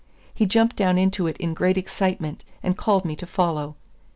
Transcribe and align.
He 0.33 0.47
jumped 0.47 0.75
down 0.75 0.97
into 0.97 1.27
it 1.27 1.37
in 1.37 1.53
great 1.53 1.77
excitement, 1.77 2.43
and 2.63 2.75
called 2.75 3.05
me 3.05 3.15
to 3.17 3.27
follow. 3.27 3.75